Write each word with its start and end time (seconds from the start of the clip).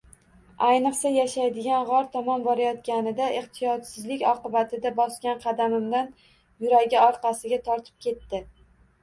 Ayiq 0.67 1.01
yashaydigan 1.15 1.83
g‘or 1.89 2.07
tomon 2.15 2.45
borayotganida, 2.47 3.27
ehtiyotsizlik 3.41 4.25
oqibatida 4.31 4.93
bosgan 5.03 5.45
qadamidan 5.45 6.11
yuragi 6.67 7.01
orqasiga 7.05 7.63
tortib 7.71 8.03
ketdi 8.09 8.45